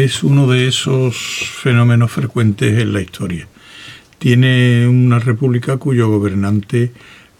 Es 0.00 0.22
uno 0.22 0.46
de 0.46 0.66
esos 0.66 1.14
fenómenos 1.62 2.10
frecuentes 2.10 2.78
en 2.78 2.94
la 2.94 3.02
historia. 3.02 3.46
Tiene 4.18 4.88
una 4.88 5.18
república 5.18 5.76
cuyo 5.76 6.08
gobernante 6.08 6.92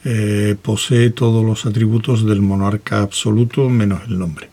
eh, 0.05 0.57
posee 0.61 1.09
todos 1.09 1.43
los 1.43 1.65
atributos 1.65 2.27
del 2.27 2.43
monarca 2.43 3.01
absoluto 3.01 3.71
menos 3.71 4.03
el 4.09 4.19
nombre. 4.19 4.51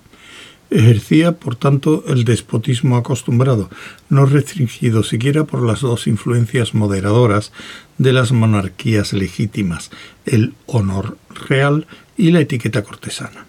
Ejercía, 0.70 1.33
por 1.33 1.57
tanto, 1.57 2.05
el 2.07 2.23
despotismo 2.23 2.95
acostumbrado, 2.95 3.70
no 4.07 4.26
restringido 4.26 5.03
siquiera 5.03 5.43
por 5.43 5.62
las 5.62 5.81
dos 5.81 6.07
influencias 6.07 6.73
moderadoras 6.73 7.51
de 7.98 8.13
las 8.13 8.31
monarquías 8.31 9.12
legítimas, 9.12 9.91
el 10.26 10.53
honor 10.65 11.17
real 11.49 11.87
y 12.15 12.31
la 12.31 12.39
etiqueta 12.39 12.85
cortesana. 12.85 13.46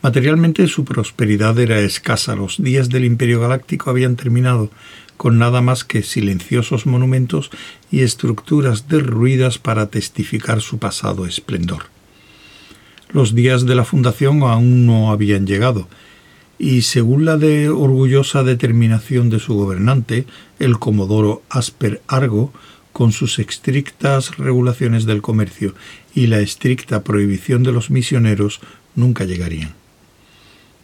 Materialmente 0.00 0.68
su 0.68 0.84
prosperidad 0.84 1.58
era 1.58 1.80
escasa, 1.80 2.36
los 2.36 2.62
días 2.62 2.88
del 2.88 3.04
Imperio 3.04 3.40
Galáctico 3.40 3.90
habían 3.90 4.14
terminado, 4.14 4.70
con 5.16 5.38
nada 5.38 5.60
más 5.60 5.82
que 5.82 6.04
silenciosos 6.04 6.86
monumentos 6.86 7.50
y 7.90 8.02
estructuras 8.02 8.86
derruidas 8.86 9.58
para 9.58 9.90
testificar 9.90 10.60
su 10.60 10.78
pasado 10.78 11.26
esplendor. 11.26 11.86
Los 13.10 13.34
días 13.34 13.66
de 13.66 13.74
la 13.74 13.84
fundación 13.84 14.42
aún 14.44 14.86
no 14.86 15.10
habían 15.10 15.48
llegado, 15.48 15.88
y 16.60 16.82
según 16.82 17.24
la 17.24 17.36
de 17.36 17.68
orgullosa 17.68 18.44
determinación 18.44 19.30
de 19.30 19.40
su 19.40 19.54
gobernante, 19.54 20.26
el 20.60 20.78
comodoro 20.78 21.42
Asper 21.50 22.02
Argo, 22.06 22.52
con 22.92 23.10
sus 23.10 23.40
estrictas 23.40 24.36
regulaciones 24.38 25.06
del 25.06 25.22
comercio 25.22 25.74
y 26.14 26.28
la 26.28 26.38
estricta 26.38 27.02
prohibición 27.02 27.64
de 27.64 27.72
los 27.72 27.90
misioneros, 27.90 28.60
nunca 28.94 29.24
llegarían. 29.24 29.77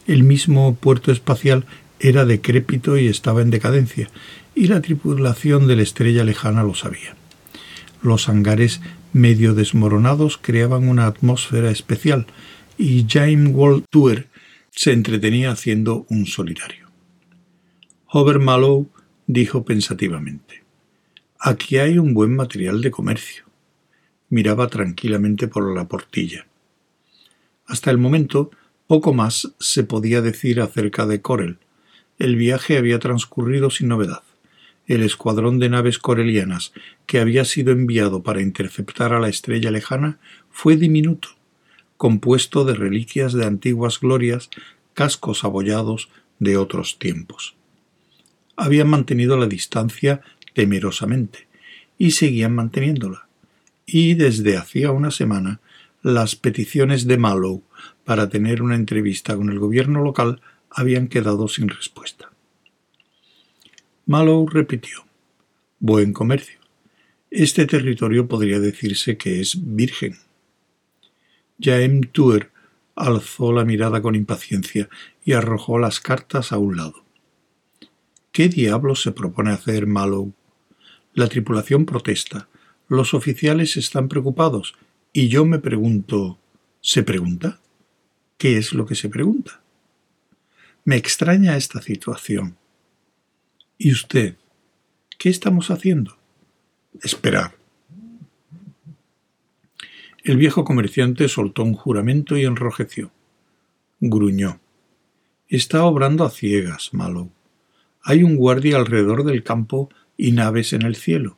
El 0.06 0.22
mismo 0.22 0.74
puerto 0.74 1.12
espacial 1.12 1.64
era 1.98 2.24
decrépito 2.24 2.98
y 2.98 3.08
estaba 3.08 3.42
en 3.42 3.50
decadencia, 3.50 4.10
y 4.55 4.66
la 4.66 4.80
tripulación 4.80 5.66
de 5.66 5.77
la 5.77 5.83
estrella 5.83 6.24
lejana 6.24 6.62
lo 6.62 6.74
sabía. 6.74 7.16
Los 8.02 8.28
hangares 8.28 8.80
medio 9.12 9.55
desmoronados 9.55 10.38
creaban 10.38 10.88
una 10.88 11.06
atmósfera 11.06 11.70
especial, 11.70 12.27
y 12.77 13.06
James 13.08 13.50
Walt 13.55 13.86
se 14.70 14.92
entretenía 14.92 15.52
haciendo 15.52 16.05
un 16.10 16.27
solitario. 16.27 16.88
Hover 18.06 18.41
Mallow 18.41 18.88
dijo 19.27 19.64
pensativamente 19.64 20.64
Aquí 21.38 21.78
hay 21.78 21.98
un 21.98 22.14
buen 22.14 22.34
material 22.34 22.80
de 22.80 22.91
comercio. 22.91 23.44
Miraba 24.30 24.69
tranquilamente 24.69 25.47
por 25.47 25.75
la 25.75 25.86
portilla. 25.86 26.47
Hasta 27.66 27.91
el 27.91 27.98
momento, 27.98 28.50
poco 28.87 29.13
más 29.15 29.53
se 29.59 29.85
podía 29.85 30.21
decir 30.21 30.61
acerca 30.61 31.07
de 31.07 31.21
Corel. 31.21 31.59
El 32.19 32.37
viaje 32.37 32.79
había 32.79 32.99
transcurrido 32.99 33.71
sin 33.71 33.89
novedad. 33.89 34.23
El 34.87 35.03
escuadrón 35.03 35.59
de 35.59 35.71
naves 35.71 35.99
corelianas 35.99 36.73
que 37.07 37.19
había 37.19 37.45
sido 37.45 37.73
enviado 37.73 38.23
para 38.23 38.43
interceptar 38.43 39.12
a 39.12 39.21
la 39.21 39.29
estrella 39.29 39.71
lejana 39.71 40.19
fue 40.51 40.77
diminuto 40.77 41.31
compuesto 41.97 42.65
de 42.65 42.75
reliquias 42.75 43.33
de 43.33 43.47
antiguas 43.47 44.01
glorias, 44.01 44.51
cascos 44.95 45.45
abollados 45.45 46.11
de 46.39 46.57
otros 46.57 46.99
tiempos. 46.99 47.55
Habían 48.57 48.89
mantenido 48.89 49.37
la 49.37 49.47
distancia 49.47 50.21
temerosamente 50.53 51.47
y 51.99 52.11
seguían 52.11 52.55
manteniéndola. 52.55 53.27
Y 53.87 54.15
desde 54.15 54.56
hacía 54.56 54.91
una 54.91 55.11
semana 55.11 55.61
las 56.03 56.37
peticiones 56.37 57.06
de 57.06 57.17
Mallow 57.17 57.62
para 58.04 58.28
tener 58.28 58.62
una 58.62 58.75
entrevista 58.75 59.37
con 59.37 59.50
el 59.50 59.59
gobierno 59.59 60.03
local 60.03 60.41
habían 60.70 61.09
quedado 61.09 61.48
sin 61.48 61.69
respuesta. 61.69 62.31
Mallow 64.06 64.47
repitió 64.48 65.04
Buen 65.78 66.12
comercio. 66.12 66.59
Este 67.31 67.66
territorio 67.66 68.28
podría 68.28 68.59
decirse 68.60 69.16
que 69.16 69.41
es 69.41 69.75
virgen. 69.75 70.16
James 71.60 72.10
Tuer 72.12 72.50
alzó 72.94 73.53
la 73.53 73.64
mirada 73.64 74.00
con 74.00 74.14
impaciencia 74.14 74.88
y 75.25 75.32
arrojó 75.32 75.78
las 75.78 76.00
cartas 76.00 76.53
a 76.53 76.59
un 76.59 76.76
lado. 76.76 77.04
¿Qué 78.32 78.48
diablos 78.48 79.03
se 79.03 79.12
propone 79.12 79.50
hacer 79.50 79.87
Mallow? 79.87 80.32
La 81.12 81.28
tripulación 81.28 81.87
protesta, 81.87 82.48
los 82.88 83.14
oficiales 83.14 83.76
están 83.76 84.09
preocupados 84.09 84.75
y 85.12 85.28
yo 85.28 85.44
me 85.44 85.59
pregunto 85.59 86.38
¿se 86.81 87.03
pregunta? 87.03 87.60
¿Qué 88.39 88.59
es 88.59 88.72
lo 88.72 88.87
que 88.87 88.95
se 88.95 89.09
pregunta? 89.09 89.62
Me 90.84 90.97
extraña 90.97 91.56
esta 91.56 91.81
situación. 91.81 92.56
¿Y 93.78 93.93
usted? 93.93 94.37
¿Qué 95.19 95.31
estamos 95.31 95.71
haciendo? 95.71 96.17
Esperar. 97.03 97.56
El 100.23 100.37
viejo 100.37 100.65
comerciante 100.65 101.28
soltó 101.28 101.62
un 101.65 101.75
juramento 101.75 102.37
y 102.37 102.44
enrojeció. 102.44 103.11
Gruñó. 104.00 104.61
Está 105.49 105.84
obrando 105.84 106.25
a 106.25 106.31
ciegas, 106.31 106.93
Malo. 106.93 107.31
Hay 108.03 108.23
un 108.23 108.37
guardia 108.37 108.77
alrededor 108.77 109.25
del 109.25 109.43
campo 109.43 109.89
y 110.17 110.33
naves 110.33 110.73
en 110.73 110.83
el 110.83 110.97
cielo. 110.97 111.37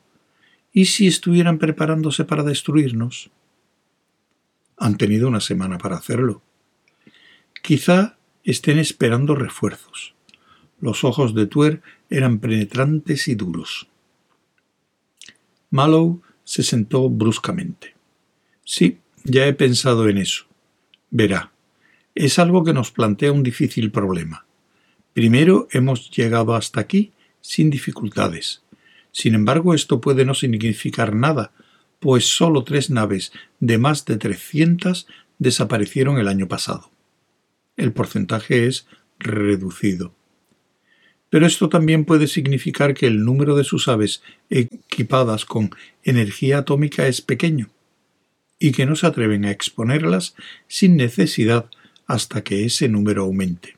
¿Y 0.73 0.85
si 0.85 1.07
estuvieran 1.07 1.57
preparándose 1.57 2.25
para 2.25 2.43
destruirnos? 2.43 3.29
Han 4.77 4.97
tenido 4.97 5.27
una 5.27 5.41
semana 5.41 5.77
para 5.77 5.97
hacerlo. 5.97 6.41
Quizá 7.61 8.17
estén 8.43 8.79
esperando 8.79 9.35
refuerzos. 9.35 10.13
Los 10.79 11.03
ojos 11.03 11.33
de 11.33 11.47
Tuer 11.47 11.81
eran 12.09 12.39
penetrantes 12.39 13.27
y 13.27 13.35
duros. 13.35 13.87
Mallow 15.69 16.21
se 16.43 16.63
sentó 16.63 17.09
bruscamente. 17.09 17.95
Sí, 18.63 18.99
ya 19.23 19.47
he 19.47 19.53
pensado 19.53 20.07
en 20.07 20.17
eso. 20.17 20.45
Verá, 21.09 21.51
es 22.15 22.39
algo 22.39 22.63
que 22.63 22.73
nos 22.73 22.91
plantea 22.91 23.31
un 23.31 23.43
difícil 23.43 23.91
problema. 23.91 24.45
Primero 25.13 25.67
hemos 25.71 26.09
llegado 26.11 26.55
hasta 26.55 26.79
aquí 26.79 27.11
sin 27.41 27.69
dificultades. 27.69 28.61
Sin 29.11 29.35
embargo, 29.35 29.73
esto 29.73 29.99
puede 29.99 30.25
no 30.25 30.33
significar 30.33 31.15
nada, 31.15 31.51
pues 31.99 32.25
solo 32.25 32.63
tres 32.63 32.89
naves 32.89 33.31
de 33.59 33.77
más 33.77 34.05
de 34.05 34.17
300 34.17 35.07
desaparecieron 35.39 36.19
el 36.19 36.27
año 36.27 36.47
pasado. 36.47 36.91
El 37.77 37.93
porcentaje 37.93 38.67
es 38.67 38.87
reducido. 39.19 40.13
Pero 41.29 41.45
esto 41.45 41.69
también 41.69 42.05
puede 42.05 42.27
significar 42.27 42.93
que 42.93 43.07
el 43.07 43.23
número 43.23 43.55
de 43.55 43.63
sus 43.63 43.87
aves 43.87 44.23
equipadas 44.49 45.45
con 45.45 45.71
energía 46.03 46.59
atómica 46.59 47.07
es 47.07 47.21
pequeño 47.21 47.69
y 48.59 48.71
que 48.71 48.85
no 48.85 48.95
se 48.95 49.07
atreven 49.07 49.45
a 49.45 49.51
exponerlas 49.51 50.35
sin 50.67 50.95
necesidad 50.95 51.69
hasta 52.07 52.43
que 52.43 52.65
ese 52.65 52.87
número 52.89 53.23
aumente. 53.23 53.77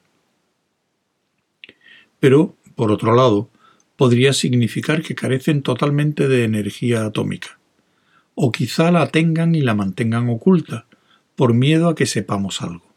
Pero, 2.20 2.56
por 2.76 2.92
otro 2.92 3.16
lado, 3.16 3.50
podría 3.98 4.32
significar 4.34 5.02
que 5.02 5.16
carecen 5.16 5.64
totalmente 5.64 6.28
de 6.28 6.44
energía 6.46 7.06
atómica, 7.06 7.60
o 8.36 8.52
quizá 8.52 8.92
la 8.92 9.10
tengan 9.10 9.56
y 9.56 9.62
la 9.62 9.74
mantengan 9.74 10.30
oculta, 10.30 10.86
por 11.36 11.54
miedo 11.54 11.90
a 11.90 11.96
que 11.96 12.06
sepamos 12.06 12.62
algo. 12.62 12.89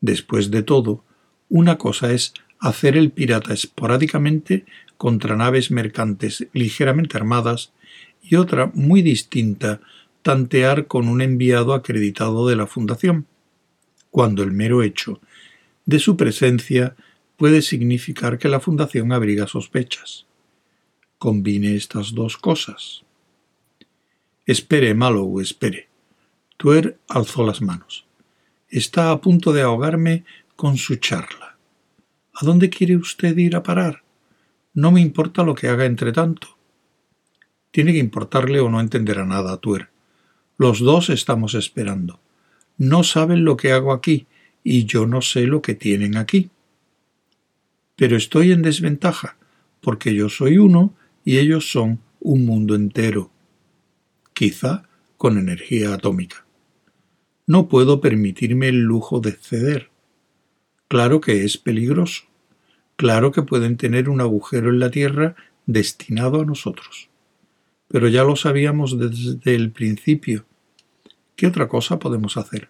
Después 0.00 0.50
de 0.50 0.62
todo, 0.62 1.04
una 1.48 1.78
cosa 1.78 2.12
es 2.12 2.32
hacer 2.58 2.96
el 2.96 3.10
pirata 3.10 3.52
esporádicamente 3.52 4.64
contra 4.96 5.36
naves 5.36 5.70
mercantes 5.70 6.46
ligeramente 6.52 7.16
armadas 7.16 7.72
y 8.22 8.36
otra 8.36 8.70
muy 8.74 9.02
distinta 9.02 9.80
tantear 10.22 10.86
con 10.86 11.08
un 11.08 11.22
enviado 11.22 11.72
acreditado 11.72 12.46
de 12.46 12.56
la 12.56 12.66
Fundación, 12.66 13.26
cuando 14.10 14.42
el 14.42 14.52
mero 14.52 14.82
hecho 14.82 15.20
de 15.86 15.98
su 15.98 16.16
presencia 16.16 16.94
puede 17.36 17.62
significar 17.62 18.38
que 18.38 18.48
la 18.48 18.60
Fundación 18.60 19.12
abriga 19.12 19.46
sospechas. 19.46 20.26
Combine 21.18 21.74
estas 21.74 22.14
dos 22.14 22.36
cosas. 22.36 23.02
Espere, 24.46 24.94
Mallow, 24.94 25.40
espere. 25.40 25.88
Tuer 26.56 26.98
alzó 27.08 27.46
las 27.46 27.62
manos. 27.62 28.06
Está 28.70 29.10
a 29.10 29.20
punto 29.20 29.52
de 29.52 29.62
ahogarme 29.62 30.24
con 30.54 30.76
su 30.76 30.94
charla. 30.94 31.58
¿A 32.34 32.46
dónde 32.46 32.70
quiere 32.70 32.96
usted 32.96 33.36
ir 33.36 33.56
a 33.56 33.64
parar? 33.64 34.04
No 34.74 34.92
me 34.92 35.00
importa 35.00 35.42
lo 35.42 35.56
que 35.56 35.66
haga 35.66 35.86
entre 35.86 36.12
tanto. 36.12 36.56
Tiene 37.72 37.92
que 37.92 37.98
importarle 37.98 38.60
o 38.60 38.70
no 38.70 38.80
entenderá 38.80 39.26
nada, 39.26 39.56
Tuer. 39.56 39.88
Los 40.56 40.78
dos 40.78 41.10
estamos 41.10 41.54
esperando. 41.54 42.20
No 42.78 43.02
saben 43.02 43.44
lo 43.44 43.56
que 43.56 43.72
hago 43.72 43.92
aquí 43.92 44.28
y 44.62 44.84
yo 44.84 45.04
no 45.04 45.20
sé 45.20 45.48
lo 45.48 45.62
que 45.62 45.74
tienen 45.74 46.16
aquí. 46.16 46.50
Pero 47.96 48.16
estoy 48.16 48.52
en 48.52 48.62
desventaja, 48.62 49.36
porque 49.80 50.14
yo 50.14 50.28
soy 50.28 50.58
uno 50.58 50.94
y 51.24 51.38
ellos 51.38 51.70
son 51.72 51.98
un 52.20 52.46
mundo 52.46 52.76
entero, 52.76 53.32
quizá 54.32 54.84
con 55.16 55.38
energía 55.38 55.92
atómica. 55.92 56.44
No 57.50 57.66
puedo 57.66 58.00
permitirme 58.00 58.68
el 58.68 58.82
lujo 58.82 59.18
de 59.18 59.32
ceder. 59.32 59.90
Claro 60.86 61.20
que 61.20 61.42
es 61.44 61.58
peligroso. 61.58 62.22
Claro 62.94 63.32
que 63.32 63.42
pueden 63.42 63.76
tener 63.76 64.08
un 64.08 64.20
agujero 64.20 64.70
en 64.70 64.78
la 64.78 64.92
tierra 64.92 65.34
destinado 65.66 66.42
a 66.42 66.44
nosotros. 66.44 67.08
Pero 67.88 68.06
ya 68.06 68.22
lo 68.22 68.36
sabíamos 68.36 69.00
desde 69.00 69.56
el 69.56 69.72
principio. 69.72 70.44
¿Qué 71.34 71.48
otra 71.48 71.66
cosa 71.66 71.98
podemos 71.98 72.36
hacer? 72.36 72.68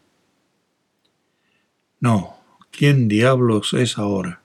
No, 2.01 2.39
¿quién 2.71 3.07
diablos 3.07 3.75
es 3.75 3.99
ahora? 3.99 4.41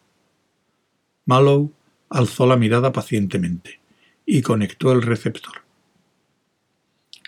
Mallow 1.24 1.72
alzó 2.10 2.46
la 2.46 2.58
mirada 2.58 2.92
pacientemente 2.92 3.80
y 4.26 4.42
conectó 4.42 4.92
el 4.92 5.02
receptor. 5.02 5.62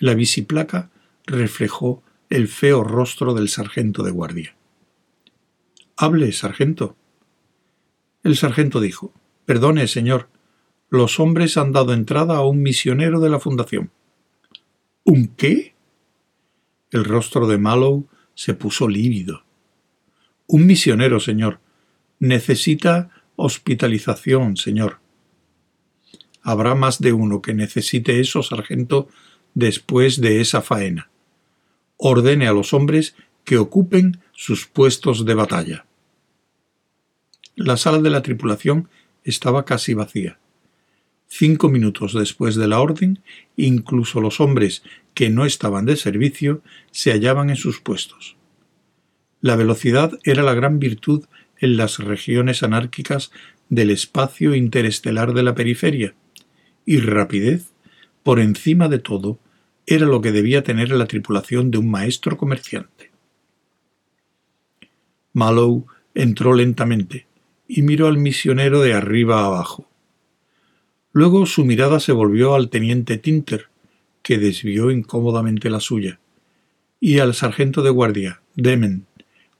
La 0.02 0.14
visiplaca 0.14 0.90
reflejó 1.26 2.04
el 2.30 2.48
feo 2.48 2.84
rostro 2.84 3.34
del 3.34 3.50
sargento 3.50 4.04
de 4.04 4.12
guardia. 4.12 4.56
Hable, 5.96 6.32
sargento. 6.32 6.96
El 8.24 8.36
sargento 8.36 8.80
dijo 8.80 9.14
Perdone, 9.46 9.88
señor. 9.88 10.30
Los 10.90 11.20
hombres 11.20 11.58
han 11.58 11.72
dado 11.72 11.94
entrada 11.94 12.38
a 12.38 12.46
un 12.46 12.62
misionero 12.62 13.20
de 13.20 13.30
la 13.30 13.40
fundación. 13.40 13.92
¿Un 15.04 15.28
qué? 15.28 15.74
El 16.92 17.06
rostro 17.06 17.48
de 17.48 17.58
Mallow 17.58 18.08
se 18.36 18.54
puso 18.54 18.88
lívido. 18.88 19.44
Un 20.48 20.66
misionero, 20.66 21.20
señor. 21.20 21.60
Necesita 22.20 23.10
hospitalización, 23.36 24.58
señor. 24.58 25.00
Habrá 26.42 26.76
más 26.76 27.00
de 27.00 27.14
uno 27.14 27.42
que 27.42 27.54
necesite 27.54 28.20
eso, 28.20 28.44
sargento, 28.44 29.08
después 29.54 30.22
de 30.22 30.42
esa 30.42 30.62
faena. 30.62 31.10
Ordene 31.98 32.48
a 32.48 32.54
los 32.54 32.74
hombres 32.74 33.16
que 33.44 33.58
ocupen 33.58 34.22
sus 34.34 34.68
puestos 34.68 35.26
de 35.26 35.34
batalla. 35.34 35.86
La 37.56 37.76
sala 37.76 38.00
de 38.00 38.10
la 38.10 38.22
tripulación 38.22 38.88
estaba 39.24 39.66
casi 39.66 39.94
vacía. 39.94 40.38
Cinco 41.28 41.70
minutos 41.70 42.14
después 42.14 42.56
de 42.56 42.68
la 42.68 42.80
orden, 42.80 43.20
incluso 43.58 44.22
los 44.22 44.40
hombres 44.40 44.84
que 45.14 45.30
no 45.30 45.46
estaban 45.46 45.86
de 45.86 45.98
servicio 45.98 46.62
se 46.92 47.12
hallaban 47.12 47.50
en 47.50 47.56
sus 47.56 47.82
puestos. 47.82 48.38
La 49.42 49.56
velocidad 49.56 50.18
era 50.24 50.44
la 50.44 50.54
gran 50.54 50.80
virtud 50.80 51.26
en 51.60 51.78
las 51.78 52.00
regiones 52.00 52.64
anárquicas 52.64 53.32
del 53.70 53.90
espacio 53.90 54.56
interestelar 54.56 55.34
de 55.34 55.44
la 55.44 55.56
periferia, 55.56 56.16
y 56.86 57.00
rapidez, 57.00 57.72
por 58.24 58.40
encima 58.40 58.88
de 58.88 59.00
todo, 59.00 59.40
era 59.88 60.06
lo 60.06 60.22
que 60.22 60.34
debía 60.34 60.64
tener 60.64 60.92
la 60.92 61.08
tripulación 61.08 61.72
de 61.72 61.78
un 61.78 61.90
maestro 61.90 62.36
comerciante. 62.38 63.10
Mallow 65.34 65.88
entró 66.14 66.54
lentamente 66.54 67.26
y 67.68 67.82
miró 67.84 68.08
al 68.08 68.18
misionero 68.18 68.82
de 68.82 68.94
arriba 68.94 69.42
a 69.42 69.46
abajo. 69.46 69.90
Luego 71.14 71.46
su 71.46 71.64
mirada 71.64 72.02
se 72.02 72.12
volvió 72.12 72.54
al 72.54 72.70
teniente 72.70 73.18
Tinter, 73.18 73.70
que 74.22 74.38
desvió 74.38 74.92
incómodamente 74.92 75.70
la 75.70 75.80
suya, 75.80 76.20
y 77.00 77.20
al 77.20 77.34
sargento 77.34 77.82
de 77.82 77.90
guardia, 77.90 78.42
Demen, 78.56 79.06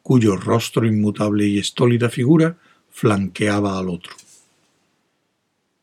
cuyo 0.04 0.36
rostro 0.36 0.86
inmutable 0.86 1.48
y 1.48 1.58
estólida 1.58 2.10
figura 2.10 2.58
flanqueaba 2.90 3.80
al 3.80 3.90
otro. 3.90 4.14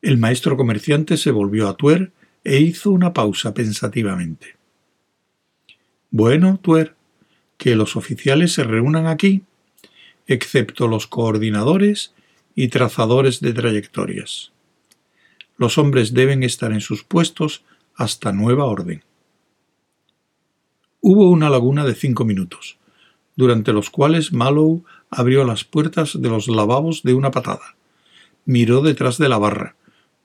El 0.03 0.19
maestro 0.19 0.57
comerciante 0.57 1.17
se 1.17 1.31
volvió 1.31 1.69
a 1.69 1.77
Tuer 1.77 2.13
e 2.45 2.61
hizo 2.61 2.91
una 2.91 3.13
pausa 3.13 3.55
pensativamente. 3.55 4.57
Bueno, 6.11 6.61
Tuer, 6.63 6.95
que 7.57 7.75
los 7.75 7.97
oficiales 7.97 8.53
se 8.53 8.65
reúnan 8.65 9.07
aquí, 9.07 9.43
excepto 10.27 10.87
los 10.87 11.07
coordinadores 11.07 12.15
y 12.55 12.69
trazadores 12.69 13.41
de 13.41 13.53
trayectorias. 13.53 14.53
Los 15.57 15.79
hombres 15.79 16.15
deben 16.15 16.43
estar 16.43 16.73
en 16.73 16.81
sus 16.81 17.03
puestos 17.05 17.65
hasta 17.95 18.33
nueva 18.33 18.65
orden. 18.65 19.03
Hubo 21.01 21.31
una 21.31 21.51
laguna 21.51 21.85
de 21.85 21.95
cinco 21.95 22.25
minutos, 22.25 22.79
durante 23.37 23.73
los 23.73 23.91
cuales 23.91 24.33
Mallow 24.33 24.85
abrió 25.11 25.45
las 25.45 25.65
puertas 25.65 26.21
de 26.21 26.29
los 26.29 26.49
lavabos 26.49 27.03
de 27.03 27.15
una 27.15 27.31
patada, 27.31 27.77
miró 28.45 28.83
detrás 28.83 29.19
de 29.19 29.29
la 29.29 29.39
barra, 29.39 29.77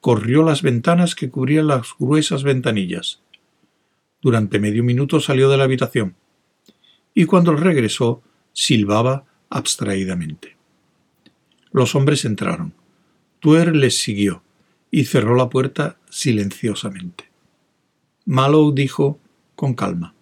corrió 0.02 0.44
las 0.44 0.62
ventanas 0.62 1.16
que 1.16 1.30
cubrían 1.30 1.68
las 1.68 1.90
gruesas 1.98 2.44
ventanillas. 2.44 3.22
Durante 4.22 4.60
medio 4.60 4.84
minuto 4.84 5.20
salió 5.20 5.50
de 5.50 5.58
la 5.58 5.64
habitación, 5.64 6.16
y 7.14 7.26
cuando 7.26 7.56
regresó 7.56 8.22
silbaba 8.54 9.26
abstraídamente. 9.50 10.58
Los 11.72 11.96
hombres 11.96 12.26
entraron. 12.26 12.74
Tuer 13.40 13.76
les 13.76 13.98
siguió 13.98 14.44
y 14.92 15.06
cerró 15.06 15.36
la 15.36 15.50
puerta 15.50 15.98
silenciosamente. 16.10 17.30
Mallow 18.26 18.74
dijo 18.74 19.20
con 19.56 19.74
calma 19.74 20.14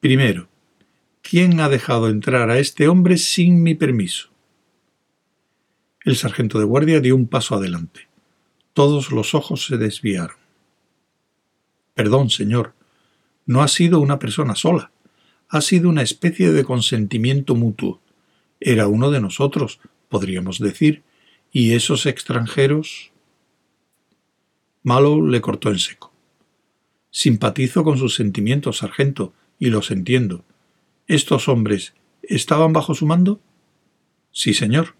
Primero, 0.00 0.48
¿quién 1.22 1.60
ha 1.60 1.68
dejado 1.68 2.08
entrar 2.08 2.50
a 2.50 2.58
este 2.58 2.88
hombre 2.88 3.18
sin 3.18 3.62
mi 3.62 3.74
permiso? 3.74 4.30
El 6.04 6.16
sargento 6.16 6.58
de 6.58 6.64
guardia 6.64 7.00
dio 7.00 7.14
un 7.14 7.28
paso 7.28 7.54
adelante. 7.54 8.11
Todos 8.72 9.12
los 9.12 9.34
ojos 9.34 9.66
se 9.66 9.76
desviaron. 9.76 10.36
Perdón, 11.94 12.30
señor, 12.30 12.74
no 13.44 13.62
ha 13.62 13.68
sido 13.68 14.00
una 14.00 14.18
persona 14.18 14.54
sola, 14.54 14.90
ha 15.48 15.60
sido 15.60 15.88
una 15.88 16.02
especie 16.02 16.52
de 16.52 16.64
consentimiento 16.64 17.54
mutuo. 17.54 18.00
Era 18.60 18.88
uno 18.88 19.10
de 19.10 19.20
nosotros, 19.20 19.80
podríamos 20.08 20.58
decir, 20.58 21.02
y 21.52 21.72
esos 21.72 22.06
extranjeros. 22.06 23.12
Malo 24.82 25.26
le 25.26 25.40
cortó 25.42 25.68
en 25.68 25.78
seco. 25.78 26.12
Simpatizo 27.10 27.84
con 27.84 27.98
sus 27.98 28.14
sentimientos, 28.14 28.78
sargento, 28.78 29.34
y 29.58 29.66
los 29.66 29.90
entiendo. 29.90 30.44
¿Estos 31.06 31.48
hombres 31.48 31.92
estaban 32.22 32.72
bajo 32.72 32.94
su 32.94 33.04
mando? 33.04 33.38
Sí, 34.30 34.54
señor. 34.54 34.94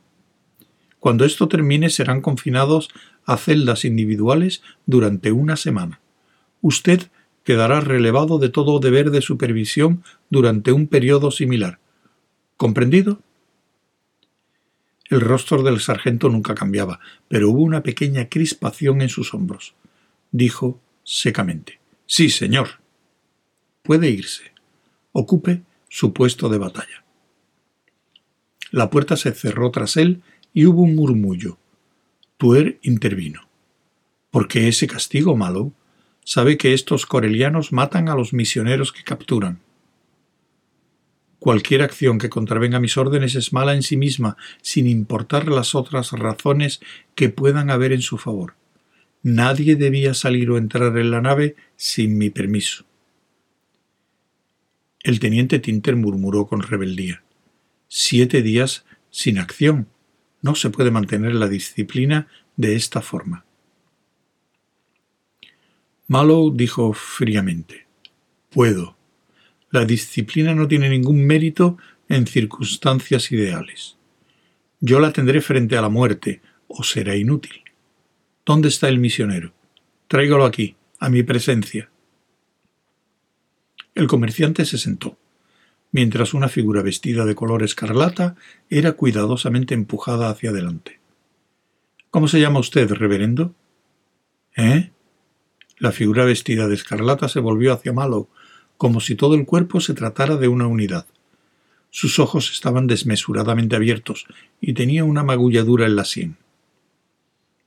Cuando 1.03 1.25
esto 1.25 1.49
termine 1.49 1.91
serán 1.91 2.21
confinados 2.21 2.89
a 3.27 3.37
celdas 3.37 3.85
individuales 3.85 4.63
durante 4.87 5.33
una 5.33 5.57
semana. 5.57 5.99
Usted 6.61 7.11
quedará 7.43 7.81
relevado 7.81 8.39
de 8.39 8.51
todo 8.51 8.79
deber 8.79 9.11
de 9.11 9.21
supervisión 9.21 10.05
durante 10.31 10.71
un 10.71 10.87
periodo 10.87 11.33
similar. 11.33 11.81
¿Comprendido? 12.57 13.21
El 15.11 15.23
rostro 15.23 15.65
del 15.65 15.81
sargento 15.81 16.29
nunca 16.29 16.55
cambiaba, 16.55 17.01
pero 17.27 17.51
hubo 17.51 17.63
una 17.63 17.83
pequeña 17.83 18.29
crispación 18.29 19.03
en 19.03 19.09
sus 19.09 19.35
hombros. 19.35 19.75
Dijo 20.31 20.79
secamente 21.03 21.81
Sí, 22.07 22.31
señor. 22.31 22.79
Puede 23.83 24.09
irse. 24.09 24.53
Ocupe 25.11 25.63
su 25.89 26.13
puesto 26.13 26.49
de 26.49 26.59
batalla. 26.59 27.03
La 28.71 28.89
puerta 28.89 29.17
se 29.17 29.33
cerró 29.33 29.73
tras 29.73 29.97
él 29.97 30.23
y 30.53 30.67
hubo 30.67 30.83
un 30.83 30.95
murmullo. 30.95 31.59
Tuer 32.37 32.79
intervino. 32.83 33.49
¿Por 34.31 34.49
qué 34.49 34.69
ese 34.69 34.87
castigo, 34.87 35.37
Malo? 35.37 35.73
Sabe 36.25 36.57
que 36.57 36.73
estos 36.73 37.07
corelianos 37.07 37.73
matan 37.73 38.09
a 38.09 38.15
los 38.15 38.33
misioneros 38.33 38.93
que 38.93 39.03
capturan. 39.03 39.61
Cualquier 41.39 41.83
acción 41.83 42.19
que 42.19 42.31
contravenga 42.31 42.79
mis 42.79 42.97
órdenes 42.97 43.35
es 43.35 43.53
mala 43.53 43.75
en 43.75 43.83
sí 43.83 43.97
misma, 43.97 44.37
sin 44.61 44.87
importar 44.87 45.49
las 45.49 45.75
otras 45.75 46.13
razones 46.13 46.81
que 47.17 47.31
puedan 47.31 47.69
haber 47.69 47.93
en 47.93 48.03
su 48.03 48.17
favor. 48.17 48.55
Nadie 49.25 49.75
debía 49.75 50.15
salir 50.15 50.51
o 50.51 50.59
entrar 50.59 50.97
en 50.97 51.11
la 51.11 51.21
nave 51.21 51.57
sin 51.77 52.17
mi 52.17 52.31
permiso. 52.31 52.85
El 55.03 55.19
teniente 55.19 55.59
Tinter 55.59 55.97
murmuró 55.97 56.47
con 56.47 56.63
rebeldía. 56.63 57.25
Siete 57.89 58.43
días 58.43 58.85
sin 59.11 59.39
acción. 59.39 59.89
No 60.43 60.55
se 60.57 60.71
puede 60.71 60.91
mantener 60.91 61.35
la 61.35 61.49
disciplina 61.49 62.29
de 62.57 62.75
esta 62.75 63.01
forma. 63.01 63.45
Mallow 66.09 66.55
dijo 66.55 66.93
fríamente 66.93 67.87
Puedo. 68.51 68.97
La 69.71 69.87
disciplina 69.87 70.55
no 70.55 70.69
tiene 70.69 70.91
ningún 70.91 71.25
mérito 71.25 71.79
en 72.09 72.27
circunstancias 72.27 73.33
ideales. 73.33 73.97
Yo 74.81 75.01
la 75.01 75.13
tendré 75.13 75.41
frente 75.41 75.79
a 75.79 75.81
la 75.81 75.89
muerte, 75.89 76.43
o 76.69 76.83
será 76.83 77.17
inútil. 77.17 77.63
¿Dónde 78.45 78.69
está 78.69 78.89
el 78.89 78.99
misionero? 78.99 79.55
Tráigalo 80.09 80.45
aquí, 80.45 80.77
a 80.99 81.09
mi 81.09 81.23
presencia. 81.23 81.89
El 83.95 84.09
comerciante 84.09 84.67
se 84.67 84.77
sentó 84.77 85.17
mientras 85.93 86.35
una 86.35 86.49
figura 86.49 86.83
vestida 86.83 87.25
de 87.25 87.35
color 87.35 87.63
escarlata 87.63 88.35
era 88.71 88.93
cuidadosamente 88.93 89.75
empujada 89.75 90.31
hacia 90.31 90.51
adelante. 90.51 90.99
¿Cómo 92.11 92.29
se 92.29 92.41
llama 92.41 92.59
usted, 92.59 92.91
reverendo? 92.91 93.55
¿Eh? 94.57 94.91
La 95.79 95.93
figura 95.93 96.25
vestida 96.25 96.67
de 96.67 96.75
escarlata 96.75 97.29
se 97.29 97.41
volvió 97.41 97.73
hacia 97.73 97.93
Malo, 97.93 98.29
como 98.77 99.01
si 99.01 99.15
todo 99.15 99.35
el 99.35 99.47
cuerpo 99.47 99.81
se 99.81 99.95
tratara 99.95 100.37
de 100.37 100.49
una 100.49 100.67
unidad. 100.67 101.07
Sus 101.91 102.19
ojos 102.19 102.51
estaban 102.51 102.87
desmesuradamente 102.87 103.77
abiertos 103.77 104.27
y 104.61 104.73
tenía 104.73 105.05
una 105.05 105.23
magulladura 105.23 105.87
en 105.87 105.97
la 105.97 106.05
sien. 106.05 106.37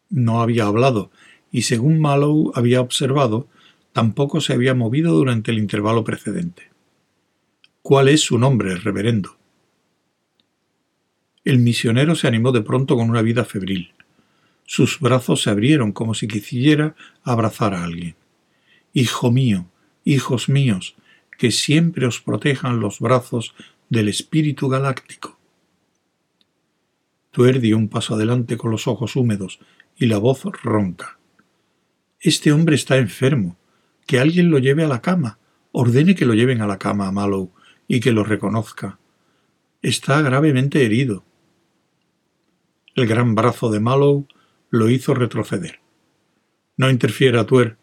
No 0.10 0.41
había 0.41 0.65
hablado, 0.65 1.12
y 1.51 1.63
según 1.63 2.00
Mallow 2.00 2.51
había 2.55 2.82
observado, 2.82 3.48
tampoco 3.94 4.41
se 4.41 4.53
había 4.53 4.74
movido 4.74 5.13
durante 5.13 5.51
el 5.51 5.60
intervalo 5.60 6.03
precedente. 6.03 6.75
¿Cuál 7.88 8.10
es 8.10 8.22
su 8.22 8.39
nombre, 8.39 8.77
reverendo? 8.77 9.38
El 11.44 11.60
misionero 11.60 12.15
se 12.15 12.27
animó 12.27 12.51
de 12.51 12.63
pronto 12.63 12.96
con 12.96 13.12
una 13.12 13.22
vida 13.22 13.46
febril. 13.46 13.94
Sus 14.65 15.00
brazos 15.00 15.44
se 15.44 15.51
abrieron 15.51 15.92
como 15.92 16.15
si 16.15 16.27
quisiera 16.27 16.96
abrazar 17.22 17.75
a 17.75 17.84
alguien. 17.84 18.15
Hijo 18.92 19.32
mío, 19.32 19.68
hijos 20.04 20.50
míos, 20.50 20.96
que 21.38 21.51
siempre 21.51 22.08
os 22.08 22.22
protejan 22.22 22.80
los 22.80 23.00
brazos 23.00 23.54
del 23.88 24.10
espíritu 24.10 24.68
galáctico. 24.68 25.38
Tuer 27.30 27.60
dio 27.60 27.77
un 27.77 27.88
paso 27.88 28.15
adelante 28.15 28.58
con 28.58 28.72
los 28.72 28.88
ojos 28.88 29.15
húmedos 29.15 29.60
y 29.96 30.08
la 30.08 30.18
voz 30.18 30.42
ronca. 30.63 31.20
Este 32.20 32.51
hombre 32.51 32.77
está 32.77 32.98
enfermo. 32.98 33.58
Que 34.08 34.20
alguien 34.20 34.50
lo 34.50 34.58
lleve 34.58 34.84
a 34.84 34.88
la 34.88 35.04
cama. 35.04 35.38
Ordene 35.72 36.15
que 36.15 36.25
lo 36.25 36.34
lleven 36.34 36.62
a 36.62 36.68
la 36.68 36.80
cama 36.80 37.08
a 37.08 37.12
Mallow 37.12 37.51
y 37.88 38.00
que 38.00 38.12
lo 38.12 38.24
reconozca. 38.24 39.00
Está 39.82 40.22
gravemente 40.22 40.86
herido. 40.86 41.24
El 42.96 43.08
gran 43.08 43.36
brazo 43.36 43.70
de 43.70 43.80
Mallow 43.80 44.27
lo 44.70 44.89
hizo 44.89 45.13
retroceder. 45.13 45.80
No 46.77 46.89
interfiera, 46.89 47.46
Tuer, 47.46 47.77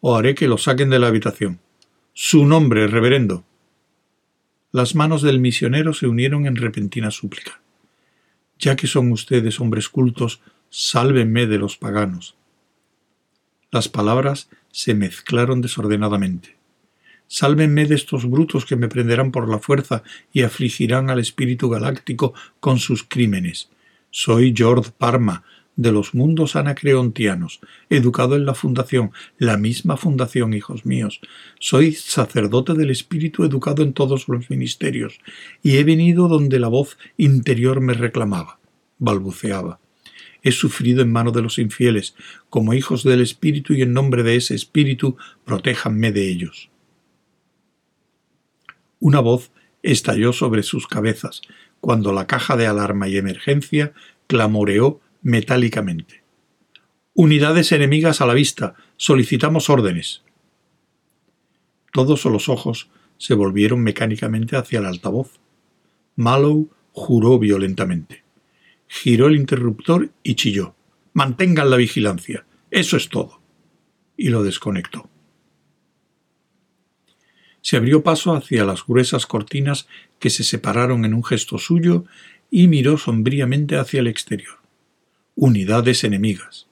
o 0.00 0.16
haré 0.16 0.34
que 0.34 0.48
lo 0.48 0.58
saquen 0.58 0.90
de 0.90 0.98
la 0.98 1.08
habitación. 1.08 1.60
Su 2.12 2.46
nombre, 2.46 2.86
reverendo. 2.86 3.44
Las 4.72 4.94
manos 4.94 5.22
del 5.22 5.40
misionero 5.40 5.94
se 5.94 6.06
unieron 6.06 6.46
en 6.46 6.56
repentina 6.56 7.10
súplica. 7.10 7.60
Ya 8.58 8.76
que 8.76 8.86
son 8.86 9.12
ustedes 9.12 9.60
hombres 9.60 9.88
cultos, 9.88 10.42
sálvenme 10.68 11.46
de 11.46 11.58
los 11.58 11.76
paganos. 11.78 12.36
Las 13.70 13.88
palabras 13.88 14.50
se 14.70 14.94
mezclaron 14.94 15.60
desordenadamente. 15.62 16.57
Sálvenme 17.28 17.84
de 17.84 17.94
estos 17.94 18.28
brutos 18.28 18.64
que 18.64 18.76
me 18.76 18.88
prenderán 18.88 19.30
por 19.32 19.48
la 19.48 19.58
fuerza 19.58 20.02
y 20.32 20.42
afligirán 20.42 21.10
al 21.10 21.18
espíritu 21.18 21.68
galáctico 21.68 22.32
con 22.58 22.78
sus 22.78 23.04
crímenes. 23.04 23.68
Soy 24.10 24.54
George 24.56 24.90
Parma, 24.96 25.44
de 25.76 25.92
los 25.92 26.12
mundos 26.12 26.56
anacreontianos, 26.56 27.60
educado 27.88 28.34
en 28.34 28.46
la 28.46 28.54
fundación, 28.54 29.12
la 29.38 29.56
misma 29.56 29.96
fundación, 29.96 30.52
hijos 30.52 30.84
míos. 30.84 31.20
Soy 31.60 31.92
sacerdote 31.92 32.74
del 32.74 32.90
Espíritu 32.90 33.44
educado 33.44 33.84
en 33.84 33.92
todos 33.92 34.26
los 34.26 34.50
ministerios, 34.50 35.20
y 35.62 35.76
he 35.76 35.84
venido 35.84 36.26
donde 36.26 36.58
la 36.58 36.66
voz 36.66 36.98
interior 37.16 37.80
me 37.80 37.92
reclamaba, 37.92 38.58
balbuceaba. 38.98 39.78
He 40.42 40.50
sufrido 40.50 41.02
en 41.02 41.12
mano 41.12 41.30
de 41.30 41.42
los 41.42 41.60
infieles, 41.60 42.16
como 42.50 42.74
hijos 42.74 43.04
del 43.04 43.20
Espíritu, 43.20 43.74
y 43.74 43.82
en 43.82 43.92
nombre 43.92 44.24
de 44.24 44.34
ese 44.34 44.56
Espíritu, 44.56 45.16
protéjanme 45.44 46.10
de 46.10 46.28
ellos. 46.28 46.70
Una 49.00 49.20
voz 49.20 49.50
estalló 49.82 50.32
sobre 50.32 50.62
sus 50.62 50.86
cabezas, 50.86 51.42
cuando 51.80 52.12
la 52.12 52.26
caja 52.26 52.56
de 52.56 52.66
alarma 52.66 53.08
y 53.08 53.16
emergencia 53.16 53.92
clamoreó 54.26 55.00
metálicamente. 55.22 56.22
Unidades 57.14 57.72
enemigas 57.72 58.20
a 58.20 58.26
la 58.26 58.34
vista. 58.34 58.74
Solicitamos 58.96 59.70
órdenes. 59.70 60.22
Todos 61.92 62.24
los 62.26 62.48
ojos 62.48 62.90
se 63.16 63.34
volvieron 63.34 63.82
mecánicamente 63.82 64.56
hacia 64.56 64.78
el 64.78 64.86
altavoz. 64.86 65.40
Mallow 66.16 66.70
juró 66.92 67.38
violentamente. 67.38 68.22
Giró 68.86 69.26
el 69.26 69.36
interruptor 69.36 70.10
y 70.22 70.34
chilló. 70.36 70.74
Mantengan 71.12 71.70
la 71.70 71.76
vigilancia. 71.76 72.44
Eso 72.70 72.96
es 72.96 73.08
todo. 73.08 73.40
Y 74.16 74.28
lo 74.28 74.42
desconectó. 74.42 75.08
Se 77.68 77.76
abrió 77.76 78.02
paso 78.02 78.32
hacia 78.32 78.64
las 78.64 78.86
gruesas 78.86 79.26
cortinas 79.26 79.88
que 80.20 80.30
se 80.30 80.42
separaron 80.42 81.04
en 81.04 81.12
un 81.12 81.22
gesto 81.22 81.58
suyo 81.58 82.06
y 82.50 82.66
miró 82.66 82.96
sombríamente 82.96 83.76
hacia 83.76 84.00
el 84.00 84.06
exterior 84.06 84.56
unidades 85.34 86.02
enemigas, 86.02 86.66